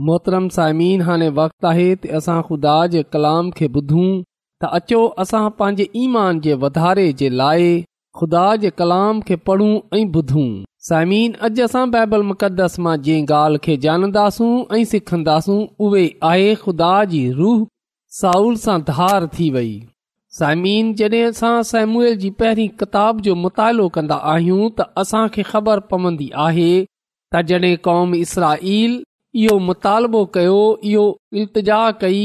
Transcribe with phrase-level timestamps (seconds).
[0.00, 4.06] मोहतरम साइमन हाणे वक़्तु आहे त असां ख़ुदा जे कलाम खे ॿुधूं
[4.62, 7.68] त अचो असां पंहिंजे ईमान जे वधारे जे लाइ
[8.18, 9.68] खुदा जे कलाम खे पढ़ूं
[9.98, 10.48] ऐं ॿुधूं
[10.88, 16.92] साइमिन अॼु असां बाइबल मुक़द्दस मां जंहिं ॻाल्हि खे ॼाणंदासूं ऐं सिखंदासूं उहे आहे ख़ुदा
[17.14, 17.62] जी रूह
[18.20, 19.72] साउल सां धार थी वई
[20.40, 26.70] साइमीन जड॒हिं असां सैमुएल जी पहिरीं किताब जो मुतालो कन्दा आहियूं त ख़बर पवंदी आहे
[27.34, 28.22] त कौम
[29.42, 31.04] इहो मुतालबो कयो इहो
[31.42, 32.18] इल्तिजा कई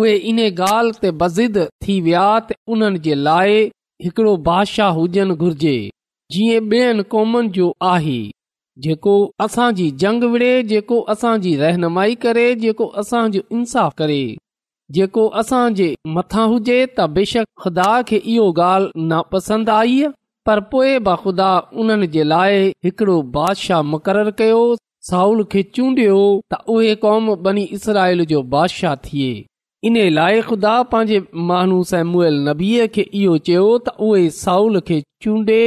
[0.00, 3.54] उहे इन ॻाल्हि ते बज़िद थी विया त उन्हनि जे लाइ
[4.06, 5.74] हिकिड़ो बादशाह हुजनि घुर्जे
[6.36, 8.18] जीअं ॿियनि क़ौमनि जो आहे
[8.86, 9.12] जेको
[9.44, 14.20] असांजी जंग विड़े जेको असांजी रहनुमाई करे जेको असांजो इंसाफ़ करे
[14.96, 15.62] जेको असां
[16.16, 20.02] मथां हुजे त बेशक खुदा खे इहो ॻाल्हि नापसि आई
[20.48, 21.48] पर पोइ बि खुदा
[21.84, 24.60] उन्हनि जे लाइ हिकिड़ो बादशाह मुक़ररु कयो
[25.08, 26.14] साउल खे चूंडियो
[26.52, 29.26] त उहे क़ौम बनी इसराइल जो बादशाह थिए
[29.90, 31.18] इन लाइ खुदा पंहिंजे
[31.50, 34.96] माण्हू सेमूल नबीअ खे इहो चयो त उहे साउल खे
[35.28, 35.60] चूंडे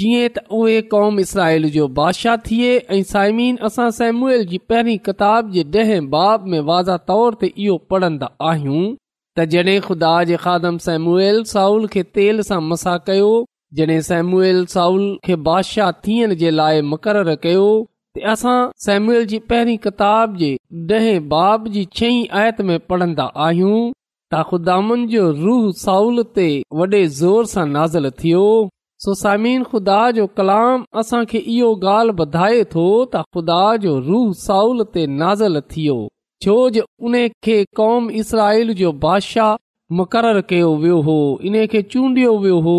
[0.00, 5.50] जीअं त उहे क़ौम इसराइल जो बादशाह थिए ऐं साइमीन असां सेमूल जी पहिरीं किताब
[5.58, 10.78] जे ॾहें बाब में वाज़ा तौर ते इहो पढ़ंदा आहियूं त जॾहिं ख़ुदा जे खादम
[10.90, 13.32] सेमूल साउल खे तेल सां मसा कयो
[13.80, 17.66] जॾहिं सेमूल साउल खे बादशाह थियण जे लाइ मुक़ररु कयो
[18.32, 20.48] असां सेम्युल जी पहिरीं किताब जे
[20.94, 23.82] ॾहें बाब जी छह आयत में पढ़ंदा आहियूं
[24.34, 26.46] त रूह साउल ते
[26.80, 27.02] वॾे
[27.52, 28.46] सां नाज़ थियो
[30.16, 30.82] जो कलाम
[31.40, 35.98] इहो ॻाल्हि ॿधाए थो त ख़ुदा जो रूह साउल ते नाज़िल थियो
[36.44, 39.52] छो जो उन खे कौम इसराइल जो बादशाह
[40.00, 41.16] मुक़रर कयो वियो हो
[41.52, 42.76] इन खे चूंडियो वियो हो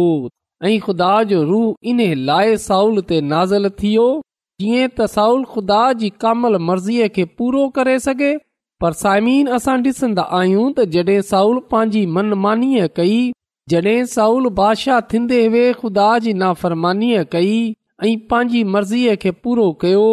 [0.69, 4.09] ऐं ख़ुदा जो रूह इन लाइ साउल ते नाज़िल थियो
[4.61, 8.31] जीअं त साउल ख़ुदा जी कामल मर्ज़ीअ खे पूरो करे सघे
[8.83, 13.15] पर साइमीन असां ॾिसंदा आहियूं त जॾहिं साउल पंहिंजी मनमानी कई
[13.73, 17.55] जॾहिं साउल बादशाह थींदे हुए ख़ुदा जी नाफ़रमानीअ कई
[18.03, 20.03] ऐं पंहिंजी मर्ज़ीअ खे पूरो कयो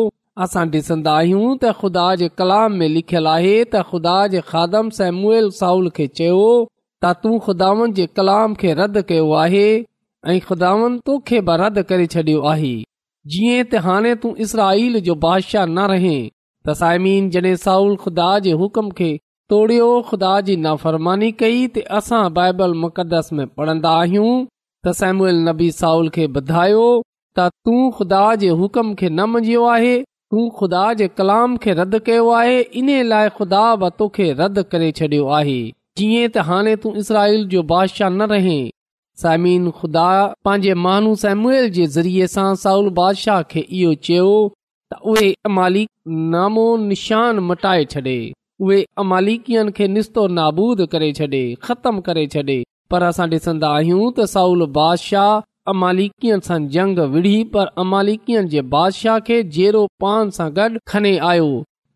[0.46, 5.50] असां डि॒संदा आहियूं त ख़ुदा जे कलाम में लिखियलु आहे त ख़ुदा जे खादम सेमुएल
[5.62, 11.42] साउल खे चयो त तूं ख़ुदावन जे कलाम खे रद्द कयो आहे ऐं ख़ुदावन तोखे
[11.50, 12.76] बि रद्द करे छॾियो आहे
[13.34, 16.20] जीअं त हाणे तू इसराइल जो बादशाह न रहें
[16.68, 19.08] तसाइमीन जॾहिं साउल ख़ुदा जे हुकुम खे
[19.52, 25.70] तोड़ियो ख़ुदा जी नाफ़रमानी कई त असां बाइबल मुक़दस में पढ़ंदा आहियूं त साइमुल नबी
[25.80, 26.84] साउल खे ॿुधायो
[27.38, 29.96] त तू ख़ुदा जे हुकुम खे न मंझियो आहे
[30.34, 34.90] तू ख़ुदा जे कलाम खे रद्द कयो आहे इन लाइ खुदा बि तोखे रद्द करे
[35.02, 35.58] छॾियो आहे
[36.00, 38.68] जीअं त हाणे तू इसराइल जो बादशाह न रहें
[39.22, 40.10] सामिन ख़ुदा
[40.46, 44.30] पंहिंजे मानू सेमुएल जे ज़रिए सां साउल बादशाह खे इहो चयो
[44.92, 45.78] त उहे
[46.90, 48.14] निशान मटाए छॾे
[48.60, 52.58] उहे निस्तो नाबूद करे छॾे ख़तमु करे छॾे
[52.92, 55.34] पर असां डि॒सन्दा आहियूं त साउल बादशाह
[55.76, 61.50] अमालिकियन सां जंग विढ़ी पर अमालिकियन जे बादशाह खे जेरो पान सां गॾ खणे आयो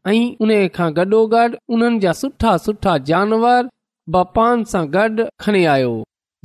[0.07, 3.73] ऐं उन खां गॾो उन्हनि जा सुठा सुठा जानवर
[4.19, 5.05] बपान सां गॾ
[5.47, 5.95] खणे आयो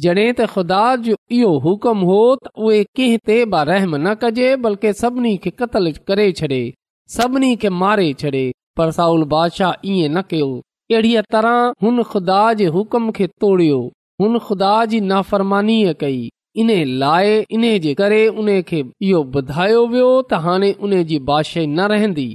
[0.04, 3.36] जड॒ त ख़ुदा जो इहो हुकुम हो त उहे कंहिं ते
[3.70, 6.60] रहम न कजे बल्कि सभिनी खे क़तल करे छॾे
[7.14, 8.42] सभिनी खे मारे छॾे
[8.82, 10.50] पर साउल बादशाह ईअं न कयो
[10.92, 13.80] अहिड़ीअ तरह हुन ख़ुदा जे हुकुम खे तोड़ियो
[14.24, 16.20] हुन ख़ुदा जी नाफ़रमानी कई
[16.66, 16.72] इन
[17.06, 22.28] लाइ इन जे करे उन खे इहो ॿुधायो वियो त हाणे उनजी बादशाही न रहंदी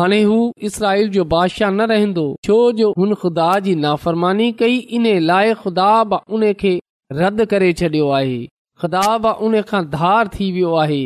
[0.00, 0.36] हाणे हू
[0.70, 5.88] इसराइल जो बादशाह न रहंदो छो जो हुन ख़ुदा जी नाफ़रमानी कई इन लाइ खुदा
[6.12, 6.74] बि उन खे
[7.16, 8.38] रद्द करे छॾियो आहे
[8.80, 9.00] ख़ुदा
[9.46, 11.04] उन खां धार थी वियो आहे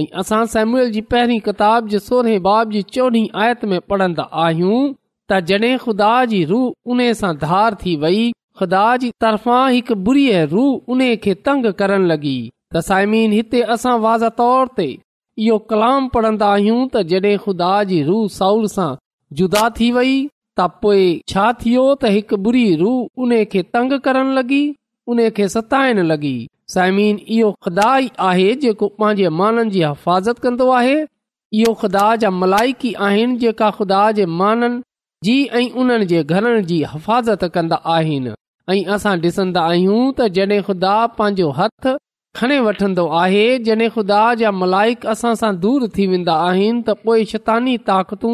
[0.00, 1.90] ऐं असां सैमल जी पहिरीं किताब
[2.46, 4.78] बाब जी चोॾहीं आयत में पढ़ंदा आहियूं
[5.32, 8.22] त जॾहिं खुदा जी रूह उन सां धार थी वई
[8.60, 12.34] ख़ुदा जी तरफ़ां रू उन खे तंग करण लॻी
[12.74, 14.88] त साइमीन हिते असां वाज़े तौर ते
[15.48, 18.88] इहो कलाम पढ़ंदा आहियूं त खुदा जी रूह साउल सां
[19.42, 20.18] जुदा थी वई
[20.60, 24.62] त छा थियो त हिकु बुरी रूह उन खे तंग करण लॻी
[25.10, 26.32] उने खे सताइण लॻी
[26.72, 30.96] साइमीन इहो ख़ुदा ई आहे जेको पंहिंजे माननि जी हिफ़ाज़त कंदो आहे
[31.60, 34.80] इहो ख़ुदा जा मलाइक आहिनि जेका ख़ुदा जे माननि
[35.28, 38.34] जी ऐं उन्हनि जे घरनि जी हिफ़ाज़त कंदा आहिनि
[38.74, 41.92] ऐं असां डि॒सन्दा आहियूं त जॾहिं ख़ुदा पंहिंजो हथ
[42.40, 47.28] खणी वठंदो आहे जॾहिं खुदा जा मलाइक असां सां दूर थी वेंदा आहिनि त पोइ
[47.34, 48.32] शैतानी ताक़तू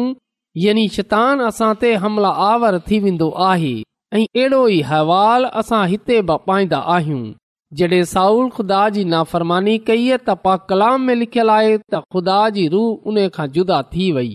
[0.67, 3.73] यानी शैतान असां ते हमला आवर थी वेंदो आहे
[4.13, 7.19] ऐं अहिड़ो ई अवाल असां हिते बि पाईंदा आहियूं
[7.81, 10.07] जडे॒ साउल ख़ुदा जी नाफ़रमानी कई
[10.45, 14.31] पा कलाम में लिखियल आहे त ख़ुदा जी रूह उन खां जुदा थी वई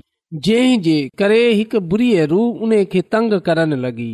[0.48, 4.06] जंहिं जे करे हिकु बुरी खे तंग करण लॻी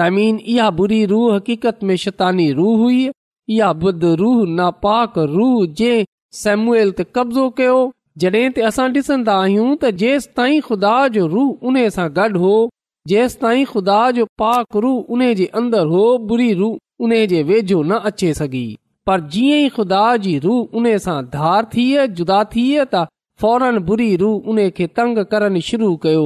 [0.00, 5.84] समीन इहा बुरी रूह हक़ीक़त में शैतानी रूह हुई इहा बुद रूह नापाक रूह
[6.40, 7.78] सेमुएल ते कब्ज़ो कयो
[8.24, 12.54] जॾहिं असां डि॒सन्दा आहियूं त जेसि ताईं ख़ुदा जो रूह उन सां गॾु हो
[13.10, 16.00] जेसि ताईं ख़ुदा जो पाक रू उन्हीअ जे अंदरि हो
[16.30, 16.66] बुरी रू
[17.06, 18.66] उन्हे जे वेझो न अचे सघी
[19.10, 23.02] पर जीअं ई खुदा जी रूह उन सां धार थिए जुदा थिए त
[23.42, 26.24] फौरन बुरी रूह उन खे तंग करण शुरू कयो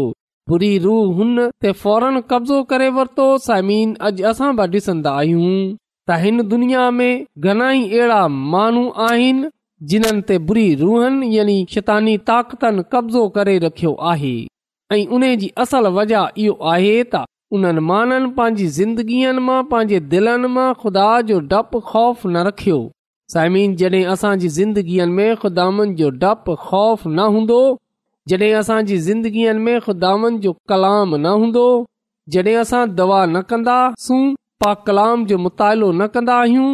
[0.52, 6.20] बुरी रूह हुन ते फौरन कब्ज़ो करे वरितो साइमीन अॼु असां बि डि॒सन्दा आहियूं त
[6.24, 8.18] हिन दुनिया में घणाई अहिड़ा
[8.56, 9.50] माण्हू आहिनि
[9.94, 14.34] जिन्हनि ते बुरी रूहनि यानी शैतानी ताक़तनि कब्ज़ो करे रखियो आहे
[14.94, 17.22] ऐं उन जी असल वजह इहो आहे त
[17.56, 22.78] उन्हनि माननि पंहिंजी ज़िंदगीअ मां पंहिंजे दिलनि मां ख़ुदा जो डपु ख़ौफ़ न रखियो
[23.34, 27.58] साइमीन जॾहिं असांजी ज़िंदगीअ में ख़ुदानि जो डपु ख़ौफ़ न हूंदो
[28.32, 31.66] जॾहिं असांजी ज़िंदगीअ में ख़ुदानि जो कलाम न हूंदो
[32.37, 34.22] जॾहिं असां दवा न कंदासूं
[34.64, 36.68] पा कलाम जो मुतालो न कंदा आहियूं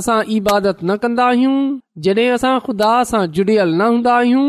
[0.00, 1.56] असां इबादत न कंदा आहियूं
[2.08, 4.46] जॾहिं असां ख़ुदा सां जुड़ियल न हूंदा आहियूं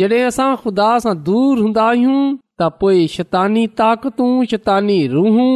[0.00, 2.22] जॾहिं असां ख़ुदा सां दूर हूंदा आहियूं
[2.60, 5.52] त पोइ शैतानी ताक़तूं शैतानी रूहूं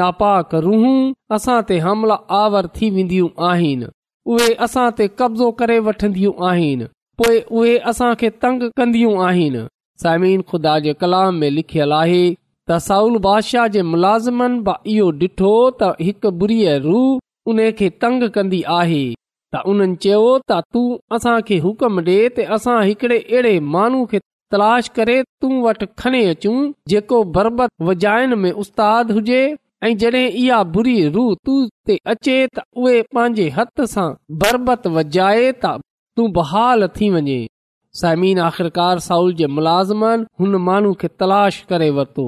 [0.00, 0.98] नापाक रूहूं
[1.36, 3.88] असां ते हमला आवर थी वेंदियूं आहिनि
[4.34, 6.86] उहे असां ते कब्ज़ो करे वठंदियूं आहिनि
[7.22, 13.82] पोइ उहे तंग कंदियूं आहिनि खुदा जे कलाम में लिखियलु आहे त साउल बादशाह जे
[13.90, 20.22] मुलाज़िमनि इहो ॾिठो त हिकु बुरीअ रूह उन खे तंग कंदी आहे त उन्हनि चयो
[20.54, 20.86] तू
[21.18, 24.20] असांखे हुकुम ॾे त असां हिकिड़े अहिड़े माण्हू खे
[24.52, 26.56] तलाश करे तूं वटि खणी अचूं
[26.92, 29.40] जेको बरबत वॼाइण में उस्तादु हुजे
[29.86, 34.08] ऐं जॾहिं इहा बुरी रूह ते अचे त उहे पंहिंजे हथ सां
[34.44, 37.38] बरबत वॼाए तूं बहाल थी वञे
[38.00, 42.24] समीन आख़िरकार साउल जे मुलाज़िमनि हुन माण्हू खे तलाश करे वरितो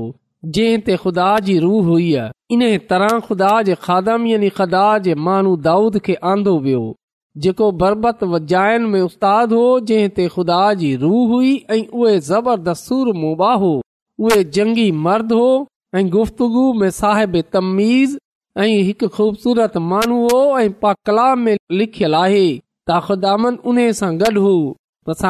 [0.57, 2.09] जंहिं ते ख़ुदा जी रूह हुई
[2.57, 6.83] इन तरह ख़ुदा जे खादमियनि ख़ुदा जे माण्हू दाऊद खे आंदो वियो
[7.47, 8.23] मर्द
[15.33, 16.63] हो ऐं गुफ़्तगु
[19.15, 22.49] खूबसूरत माण्हू हो ऐं में लिखियल आहे
[22.91, 23.37] त खुदा
[24.01, 24.57] सां गॾु हो
[25.09, 25.23] त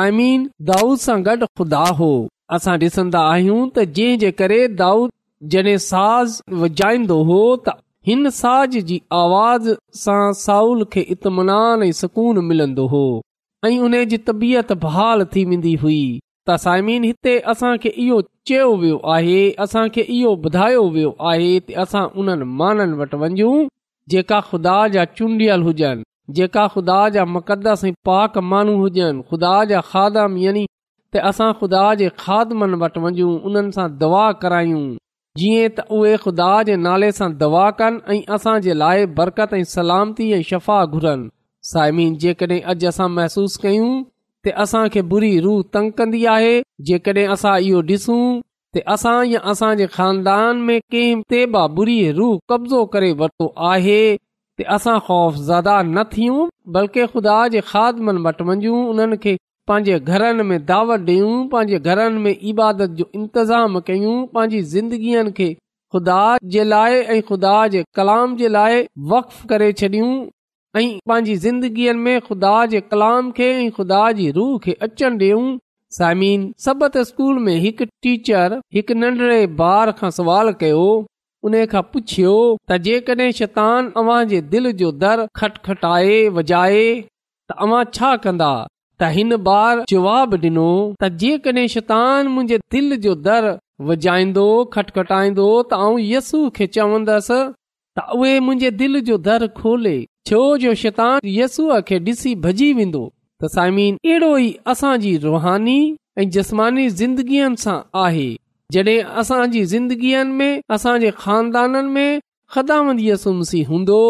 [0.70, 2.12] दाऊद सां गॾु खुदा हो
[2.56, 5.10] असां ॾिसंदा आहियूं जंहिं जे करे दाऊद
[5.54, 9.68] जने साज़ वॼाईंदो हो त हिन साज़ जी आवाज़
[10.00, 13.02] सां साउल खे इतमान ऐं सुकून मिलंदो हो
[13.66, 16.00] ऐं उन जी तबियत बहाल थी वेंदी हुई
[16.48, 21.50] त साइमीन हिते असांखे इहो चयो वियो आहे असांखे इहो ॿुधायो वियो आहे
[21.84, 23.50] असां उन्हनि माननि वटि वञू
[24.14, 26.06] जेका ख़ुदा जा चूंडियल हुजनि
[26.38, 32.08] जेका ख़ुदा जा मुकदस ऐं पाक माण्हू हुजनि ख़ुदा जा खाधी त असां ख़ुदा जे
[32.24, 34.82] खादमनि वटि वञू उन्हनि सां दवा करायूं
[35.38, 39.66] जीअं त उहे ख़ुदा जे नाले सां दवा कनि ऐं असां जे लाइ बरकत ऐं
[39.72, 41.30] सलामती ऐं शफ़ा घुरनि
[41.72, 43.90] साइमीन जेकॾहिं अॼु असां महसूस कयूं
[44.46, 46.54] त असां खे बुरी रूह तंग कंदी आहे
[46.90, 48.22] जेकॾहिं असां इहो ॾिसूं
[48.76, 54.00] त असां या असांजे ख़ानदान में बुरी रूह कब्ज़ो करे वरितो आहे
[54.78, 56.40] असां ख़ौफ़ ज़्यादा न थियूं
[56.78, 59.34] बल्कि ख़ुदा जे ख़ादमनि वटि उन्हनि खे
[59.68, 65.48] पंहिंजे घरनि में दावत ॾियूं पंहिंजे घरनि में इबादत जो इंतज़ाम कयूं पंहिंजी ज़िंदगीअ खे
[65.96, 66.20] खुदा
[66.54, 68.80] जे लाइ ऐं ख़ुदा जे कलाम जे लाइ
[69.12, 70.08] वक्फ करे छॾियूं
[70.80, 75.44] ऐं पंहिंजी ज़िंदगीअ में ख़ुदा जे कलाम खे ऐं ख़ुदा जी रूह खे अचणु डि॒यूं
[75.98, 80.84] सामिन सबत स्कूल में हिकु टीचर हिकु नंढड़े ॿार खां सुवाल कयो
[81.50, 82.34] उन खां पुछियो
[82.70, 88.12] त जेकॾहिं शैतान अव्हां जे दिलि जो दर खटखटाए वॼाए त अवां छा
[89.00, 93.44] त हिन बार जवाब ॾिनो त जेकॾहिं शैतान मुंहिंजे दिलि जो दर
[93.90, 97.36] वॼाईंदो खटखटाईंदो त आऊं यसू खे चवंदसि
[97.98, 99.94] त उहे मुंहिंजे दिलि जो दर खोले
[100.30, 105.78] छो जो शैतान यसूअ खे ॾिसी भॼी वेंदो त साइमीन अहिड़ो ई असांजी रुहानी
[106.18, 108.26] ऐं जस्मानी ज़िंदगीअ सां आहे
[108.76, 112.20] जड॒हिं असांजी ज़िंदगीअ में असांजे खानदाननि में
[112.56, 114.02] खदामंदस मुसी हूंदो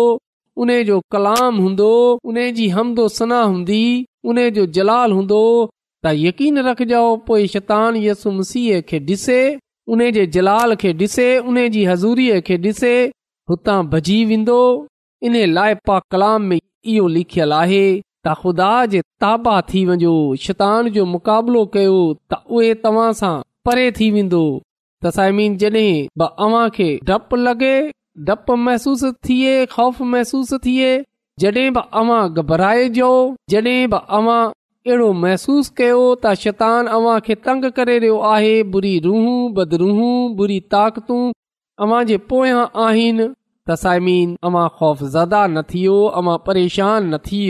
[0.64, 1.92] उन जो कलाम हूंदो
[2.32, 3.82] उन जी हमदो सना हूंदी
[4.26, 5.42] उने जो जलाल हूंदो
[6.04, 9.40] त यकीन रखजो पोइ शैतान यसु मसीह खे ॾिसे
[9.94, 12.92] उन जे जलाल खे ॾिसे उन जी हज़ूरीअ खे ॾिसे
[13.52, 14.58] हुतां भॼी वेंदो
[15.26, 15.34] इन
[15.90, 17.82] पा कलाम में इहो लिखियलु आहे
[18.26, 20.14] त ख़ुदा जे ताबा थी वञो
[20.46, 21.96] शैतान जो मुक़ाबिलो कयो
[22.32, 23.34] त उहे तव्हां सां
[23.68, 24.42] परे थी वेंदो
[25.04, 25.12] त
[26.18, 27.74] ब जॾहिं खे डपु लॻे
[28.30, 30.90] डपु महसूसु थिए ख़ौफ़ महसूसु थिए
[31.40, 33.10] जॾहिं बि अवां घबराए जो
[33.52, 38.92] जॾहिं बि अवां अहिड़ो महसूस कयो त शैतान अवां खे तंग करे रहियो आहे बुरी
[39.06, 41.22] रूहूं बदरूहूं बुरी ताक़तूं
[42.30, 43.28] पोयां आहिनि
[44.48, 47.40] अमां ख़ौफ़ ज़ा न थी वियो परेशान न थी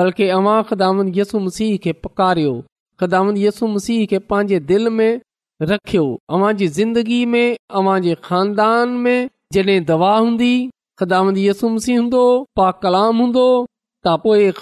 [0.00, 2.54] बल्कि अवां ख़िदामन यु मसीह खे पकारियो
[3.02, 5.20] ख़िदामन य मसीह खे पंहिंजे दिलि में
[5.72, 6.04] रखियो
[6.36, 7.44] अवां जी ज़िंदगी में
[7.80, 9.16] अव्हां जे खानदान में
[9.56, 10.52] जॾहिं दवा हूंदी
[11.02, 12.22] यसुम सी हूंदो
[12.58, 13.44] पा कलाम हूंदो
[14.04, 14.52] त पोएं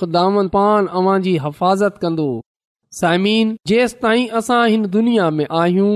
[1.44, 2.26] हिफ़ाज़त कंदो
[2.98, 5.90] साइमीन जेसि ताईं असां हिन दुनिया में आहियूं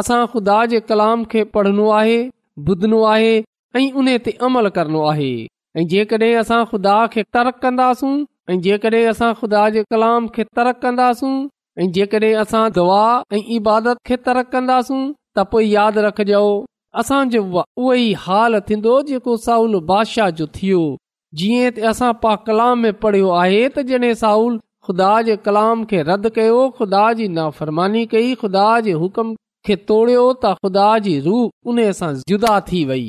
[0.00, 2.20] असां ख़ुदा जे कलाम खे पढ़नो आहे
[2.66, 3.32] ॿुधनो आहे
[3.78, 4.08] ऐं उन
[4.48, 5.30] अमल करनो आहे
[5.80, 8.12] ऐं जेकॾहिं असां ख़ुदा खे तर्क कंदासूं
[8.52, 11.32] ऐं जेकॾहिं असां ख़ुदा जे कलाम खे तर्क कंदासूं
[11.84, 12.62] ऐं जेकॾहिं असां
[13.34, 16.40] ऐं इबादत खे तर्क कंदासूं त पोइ यादि रखजो
[17.00, 17.40] असांजो
[17.76, 20.78] उहो ई हाल थींदो जेको साउल बादशाह जो थियो
[21.40, 24.54] जीअं असां पा कलाम में पढ़ियो आहे त जॾहिं साउल
[24.88, 29.34] ख़ुदा जे कलाम खे रद्द कयो ख़ुदा जी नाफ़रमानी कई ख़ुदा जे हुकम
[29.68, 33.04] खे तोड़ियो त ख़ुदा जी रूह उन सां जुदा थी वई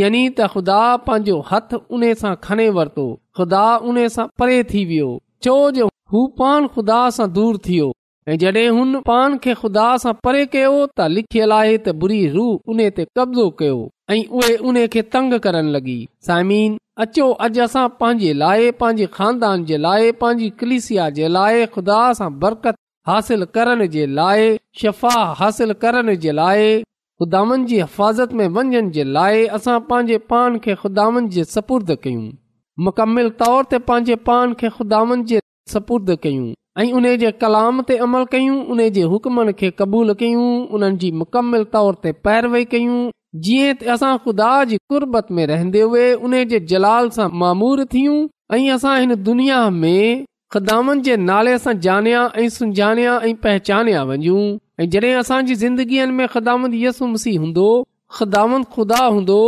[0.00, 3.06] यानी त ख़ुदा पंहिंजो हथ उन सां खणी वरितो
[3.40, 5.08] ख़ुदा उन सां परे थी वियो
[5.48, 7.88] छो जो हू पान ख़ुदा सां दूर थियो
[8.30, 12.72] ऐं जड॒हिं हुन पान खे ख़ुदा सां परे कयो त लिखियल आहे त बुरी रूह
[12.74, 13.78] उन ते कब्ज़ो कयो
[14.10, 15.96] ऐं उहे उन खे तंग करण लॻी
[16.28, 21.98] साइमीन अचो अॼु असां पंहिंजे लाइ पंहिंजे खानदान जे लाइ पंहिंजी कलिसिया जे लाइ ख़ुदा
[22.20, 22.78] सां बरक़त
[23.12, 24.46] हासिल करण जे लाइ
[24.84, 26.70] शफ़ा हासिल करण जे लाइ
[27.24, 32.24] खुदानि जी हिफ़ाज़त में वञण जे लाइ असां पंहिंजे पान खे खुदानि जे सपुर्द कयूं
[32.90, 37.96] मुकमिल तौर ते पंहिंजे पान खे खुदानि जे सपुर्द कयूं ऐं उन जे कलाम ते
[38.04, 42.98] अमल कयूं उन जे हुकमनि खे क़बूल कयूं उन्हनि जी मुकमल तौर ते पैरवई कयूं
[43.46, 48.14] जीअं असां ख़ुदा जी कुर्बत में रहंदे हुए उन्हे जे जलाल सां मामूर थियूं
[48.58, 50.22] ऐं असां हिन दुनिया में
[50.54, 54.46] ख़िदामन जे नाले सां जानिया ऐं सुञाणिया ऐं पहचाया वञूं
[54.82, 57.66] ऐं जॾहिं असांजी ज़िंदगीअ में ख़िदामन यू मुसी हूंदो
[58.20, 59.42] ख़िदाम खुदा हूंदो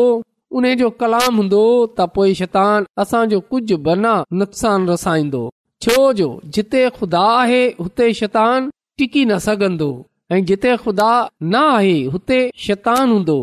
[0.60, 1.64] उन जो कलाम हूंदो
[2.00, 5.48] त पो शैतान असांजो कुझु बना नुक़सानु रसाईंदो
[5.82, 8.68] छो जो जिते ख़ुदा आहे हुते शैतान
[8.98, 9.88] टिकी न सघंदो
[10.32, 11.08] ऐं जिते ख़ुदा
[11.44, 13.36] न आहे हुते शैतान हूंदो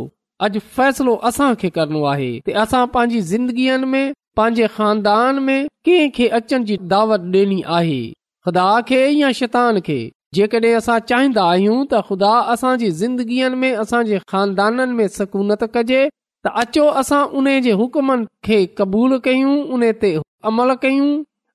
[0.48, 2.30] अॼु फ़ैसिलो असांखे करणो आहे
[2.62, 8.00] असां पंहिंजी ज़िंदगीअ में पंहिंजे ख़ानदान में कंहिं खे अचण जी दावत ॾेनी आहे
[8.46, 10.00] ख़ुदा खे या शैतान खे
[10.40, 16.02] जेकॾहिं असां चाहींदा आहियूं त ख़ुदा असांजी ज़िंदगीअ में असां जे ख़ानदान में सकूनत कजे
[16.14, 20.20] त अचो असां उन जे हुकमनि खे क़बूलु कयूं उन ते
[20.54, 21.10] अमल कयूं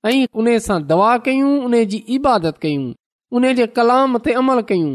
[0.06, 2.88] ऐं उन सां दवा कयूं उन जी इबादत कयूं
[3.38, 4.90] उन जे कलाम ते अमल कयूं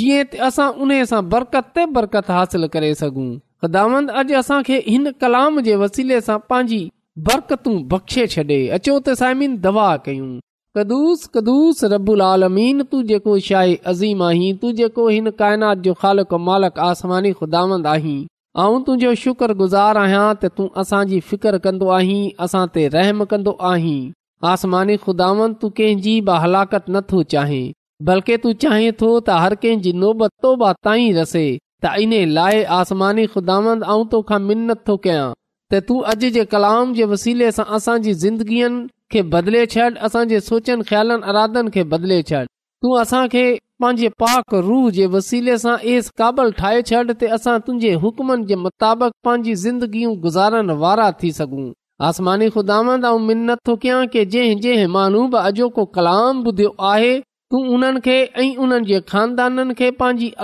[0.00, 3.24] जीअं त असां उन सां बरकत ते बरकत हासिल करे सघूं
[3.64, 6.78] ख़ुदांद अॼु असां खे हिन कलाम जे वसीले सां पंहिंजी
[7.30, 8.96] बरकतूं बख़्शे छॾे अचो
[9.66, 10.30] दवा कयूं
[10.76, 16.34] कदुस कदुस रबुल आलमीन तूं जेको शाही अज़ीम आहीं तू जेको हिन काइनात जो ख़ालक
[16.50, 18.16] मालक आसमानी ख़ुदावंद आहीं
[18.64, 23.96] ऐं तुंहिंजो शुक्रगुज़ार आहियां त तूं असांजी फिक़्र कंदो आहीं असां ते रहम कंदो आहीं
[24.48, 27.62] आसमानी ख़ुदावन तू कंहिंजी बि हलाकत नथो चाहीं
[28.08, 31.44] बल्कि तू चाहे थो त हर कंहिंजी नोबत तोबा ताईं रसे
[31.84, 36.92] त इन्हे लाइ आसमानी खुदावंद आउं तोखां मिनत थो कयां त तू अॼु जे कलाम
[36.98, 42.42] जे वसीले सां असांजी ज़िंदगीअनि खे बदिले छॾ असांजे सोचनि ख्यालनि अरादनि खे बदिले छॾ
[42.44, 47.94] तूं असां पंहिंजे पाक रूह जे वसीले सां एस क़ाबिल ठाहे छॾ त असां तुंहिंजे
[48.06, 51.66] हुकमनि जे मुताबिक़ पंहिंजी ज़िंदगियूं गुज़ारण वारा थी सघूं
[52.00, 52.50] जंहिं
[55.94, 57.12] कलाम ॿुधियो आहे
[57.50, 60.34] तूं उन्हनि खे ऐं उन्हनि जे ख़ानदाननि खे पंहिंजी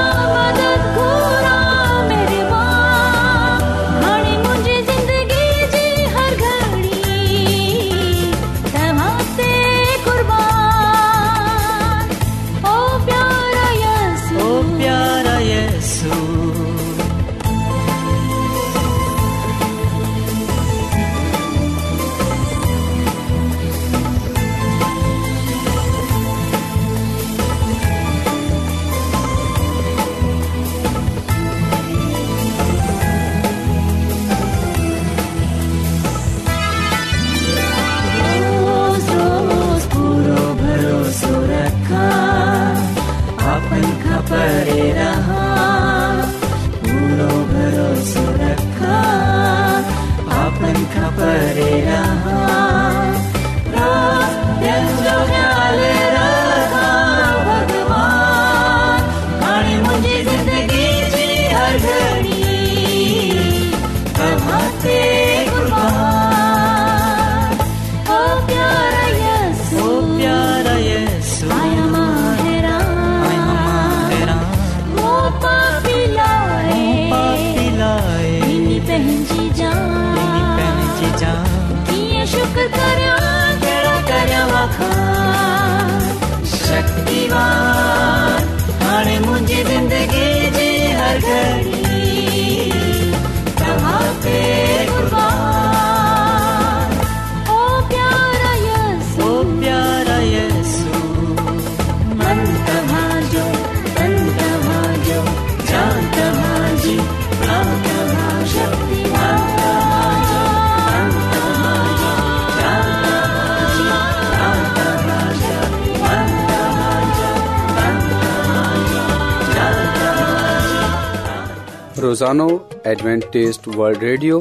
[122.08, 122.46] روزانو
[122.90, 124.36] एडवेंटेस वल्ड ریڈیو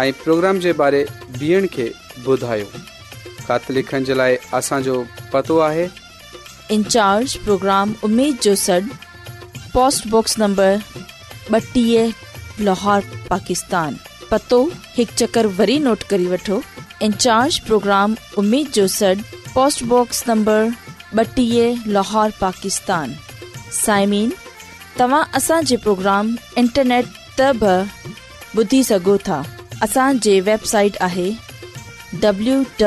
[0.00, 0.56] इन प्रोग्राम
[12.60, 13.96] लाहौर पाकिस्तान
[14.30, 14.58] पतो
[14.96, 15.46] हिकु चकर
[17.66, 18.08] प्रोग्राम
[23.82, 24.28] साइमीन
[24.98, 26.24] तव्हां असांजे प्रोग्राम
[26.58, 27.04] इंटरनेट
[27.40, 27.42] त
[28.60, 29.38] ॿुधी सघो था
[29.86, 31.30] असांजी वेबसाइट आहे
[32.24, 32.78] عابد